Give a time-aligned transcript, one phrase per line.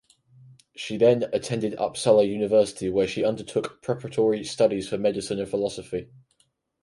[0.75, 6.09] She then attended Uppsala University where she undertook preparatory studies for medicine and philosophy.